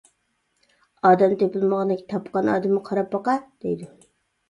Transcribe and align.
ئادەم 1.09 1.37
تېپىلمىغاندەك 1.43 2.03
تاپقان 2.09 2.53
ئادىمىگە 2.57 2.83
قاراپ 2.91 3.15
باقە، 3.17 3.41
دەيدۇ. 3.47 3.97